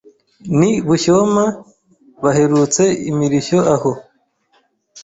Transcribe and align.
N'i 0.57 0.71
Bushyoma 0.87 1.43
baherutse 2.23 2.83
imirishyo 3.09 3.59
aho 3.75 3.91